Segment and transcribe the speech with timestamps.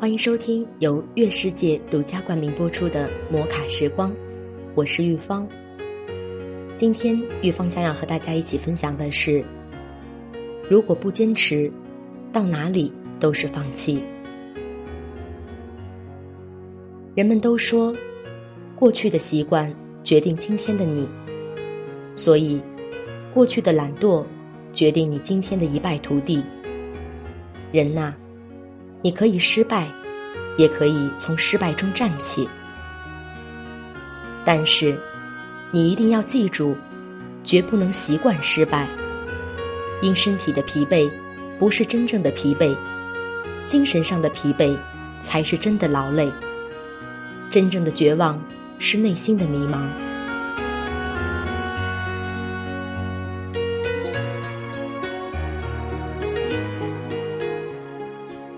[0.00, 4.10] 欢迎收听由月世界独家冠名播出的《摩卡时光》，
[4.74, 5.46] 我是玉芳。
[6.74, 9.44] 今天玉芳将要和大家一起分享的是：
[10.70, 11.70] 如果不坚持，
[12.32, 14.02] 到哪里都是放弃。
[17.14, 17.94] 人们都说，
[18.76, 19.70] 过去的习惯
[20.02, 21.06] 决定今天的你，
[22.14, 22.58] 所以
[23.34, 24.24] 过去的懒惰
[24.72, 26.42] 决定你今天的一败涂地。
[27.70, 28.14] 人呐。
[29.02, 29.90] 你可以失败，
[30.58, 32.48] 也可以从失败中站起。
[34.44, 34.98] 但是，
[35.70, 36.76] 你一定要记住，
[37.42, 38.88] 绝不能习惯失败。
[40.02, 41.10] 因身体的疲惫，
[41.58, 42.74] 不是真正的疲惫；
[43.66, 44.76] 精神上的疲惫，
[45.20, 46.30] 才是真的劳累。
[47.50, 48.42] 真正的绝望，
[48.78, 50.09] 是内心的迷茫。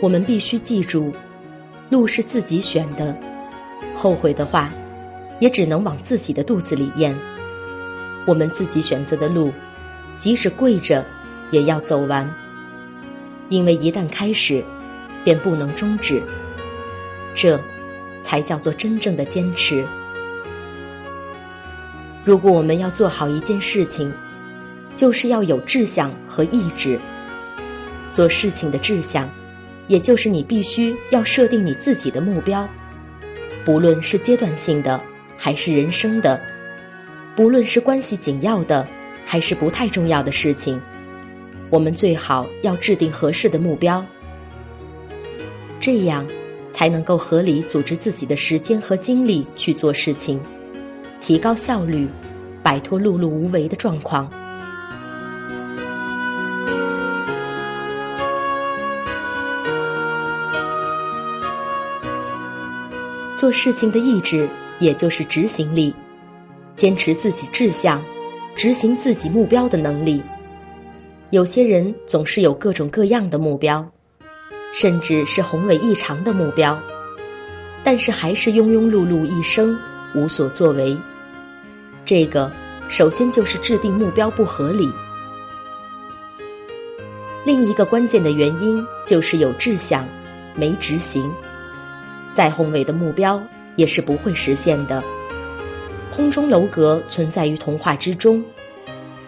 [0.00, 1.12] 我们必须记住，
[1.88, 3.16] 路是自己选的，
[3.94, 4.70] 后悔的话，
[5.40, 7.16] 也只能往自己的肚子里咽。
[8.26, 9.50] 我们自己选择的路，
[10.18, 11.04] 即使跪着，
[11.50, 12.30] 也要走完。
[13.48, 14.62] 因为一旦开始，
[15.24, 16.22] 便不能终止。
[17.34, 17.58] 这，
[18.20, 19.86] 才叫做真正的坚持。
[22.24, 24.12] 如果我们要做好一件事情，
[24.94, 27.00] 就是要有志向和意志。
[28.10, 29.30] 做事情的志向。
[29.88, 32.68] 也就是你必须要设定你自己的目标，
[33.64, 35.00] 不论是阶段性的
[35.36, 36.40] 还是人生的，
[37.34, 38.86] 不论是关系紧要的
[39.24, 40.80] 还是不太重要的事情，
[41.70, 44.04] 我们最好要制定合适的目标，
[45.78, 46.26] 这样
[46.72, 50.40] 才能够合理组织自己的时间和精力去做事情，
[51.20, 52.08] 提高效率，
[52.62, 54.30] 摆脱碌碌无为的状况。
[63.36, 64.48] 做事情的意志，
[64.78, 65.92] 也就是执行力；
[66.74, 68.02] 坚持自己志向，
[68.56, 70.22] 执行自己目标的能力。
[71.28, 73.86] 有些人总是有各种各样的目标，
[74.72, 76.80] 甚至是宏伟异常的目标，
[77.84, 79.78] 但是还是庸庸碌碌一生，
[80.14, 80.96] 无所作为。
[82.06, 82.50] 这个
[82.88, 84.90] 首先就是制定目标不合理。
[87.44, 90.08] 另一个关键的原因就是有志向，
[90.54, 91.30] 没执行。
[92.36, 93.42] 再宏伟的目标
[93.76, 95.02] 也是不会实现的。
[96.12, 98.44] 空中楼阁存在于童话之中，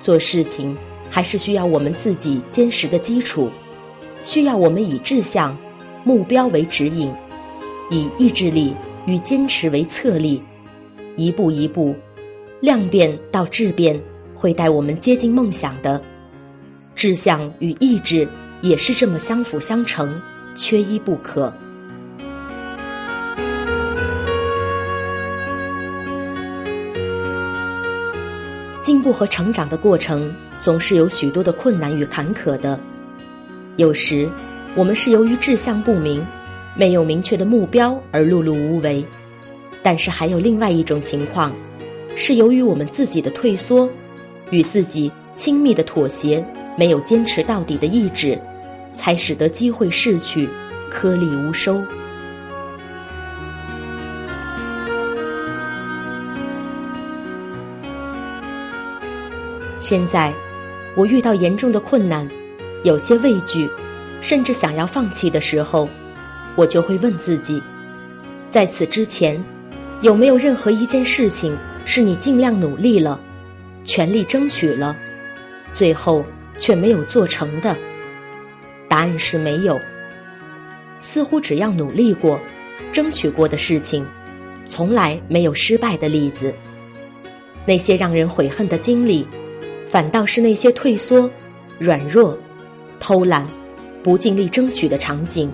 [0.00, 0.76] 做事情
[1.08, 3.48] 还是需要我们自己坚实的基础，
[4.24, 5.56] 需要我们以志向、
[6.02, 7.14] 目标为指引，
[7.92, 8.74] 以意志力
[9.06, 10.42] 与坚持为策力，
[11.14, 11.94] 一步一步，
[12.58, 14.02] 量变到质变，
[14.34, 16.02] 会带我们接近梦想的。
[16.96, 18.28] 志向与意志
[18.62, 20.20] 也是这么相辅相成，
[20.56, 21.52] 缺一不可。
[28.86, 32.78] 进步和成长的过程总是有许多的困难与坎坷的。
[33.74, 34.30] 有时，
[34.76, 36.24] 我们是由于志向不明、
[36.76, 39.04] 没有明确的目标而碌碌无为；
[39.82, 41.52] 但是还有另外一种情况，
[42.14, 43.90] 是由于我们自己的退缩，
[44.50, 46.46] 与自己亲密的妥协，
[46.78, 48.40] 没有坚持到底的意志，
[48.94, 50.48] 才使得机会逝去，
[50.92, 51.82] 颗粒无收。
[59.78, 60.32] 现在，
[60.96, 62.26] 我遇到严重的困难，
[62.82, 63.68] 有些畏惧，
[64.22, 65.86] 甚至想要放弃的时候，
[66.56, 67.62] 我就会问自己：
[68.48, 69.42] 在此之前，
[70.00, 73.20] 有没有任何一件事情是你尽量努力了，
[73.84, 74.96] 全力争取了，
[75.74, 76.24] 最后
[76.56, 77.76] 却没有做成的？
[78.88, 79.78] 答案是没有。
[81.02, 82.40] 似乎只要努力过、
[82.92, 84.06] 争取过的事情，
[84.64, 86.54] 从来没有失败的例子。
[87.66, 89.26] 那些让人悔恨的经历。
[89.88, 91.30] 反倒是那些退缩、
[91.78, 92.36] 软弱、
[92.98, 93.46] 偷懒、
[94.02, 95.50] 不尽力争取的场景。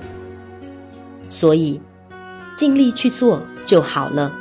[1.28, 1.80] 所以，
[2.56, 4.32] 尽力去做就好了，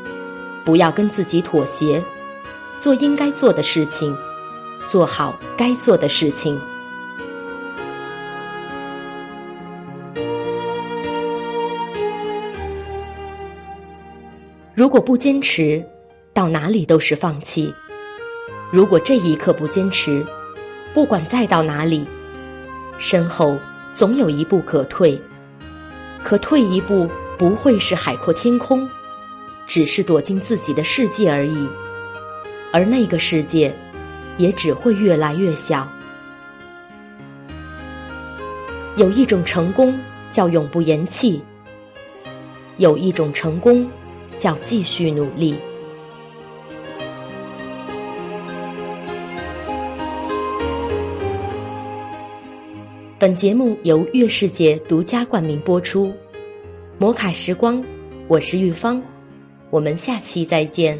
[0.66, 2.04] 不要跟自己妥协，
[2.80, 4.16] 做应该做的事情，
[4.88, 6.60] 做好该做的事情。
[14.74, 15.86] 如果不坚持，
[16.34, 17.74] 到哪里都是放弃。
[18.72, 20.26] 如果这一刻不坚持，
[20.94, 22.08] 不管再到哪里，
[23.00, 23.60] 身后
[23.94, 25.22] 总有一步可退。
[26.24, 28.90] 可退一步，不会是海阔天空，
[29.68, 31.68] 只是躲进自己的世界而已。
[32.72, 33.76] 而那个世界，
[34.38, 35.86] 也只会越来越小。
[38.96, 41.44] 有一种成功叫永不言弃，
[42.78, 43.90] 有一种成功
[44.38, 45.60] 叫继续努力。
[53.22, 56.12] 本节目由月世界独家冠名播出，
[56.98, 57.86] 摩卡时光，
[58.28, 59.00] 我是玉芳，
[59.70, 61.00] 我们下期再见。